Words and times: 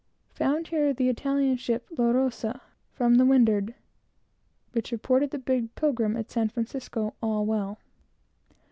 Found 0.33 0.69
here 0.69 0.95
the 0.95 1.09
Italian 1.09 1.57
ship 1.57 1.85
La 1.95 2.09
Rosa, 2.09 2.59
from 2.91 3.13
the 3.17 3.23
windward, 3.23 3.75
which 4.71 4.91
reported 4.91 5.29
the 5.29 5.37
brig 5.37 5.75
Pilgrim 5.75 6.17
at 6.17 6.31
San 6.31 6.49
Francisco, 6.49 7.13
all 7.21 7.45
well. 7.45 7.77